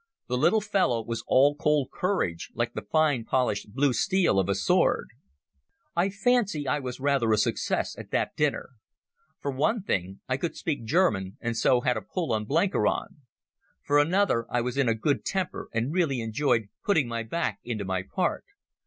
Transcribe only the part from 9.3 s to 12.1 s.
For one thing I could speak German, and so had a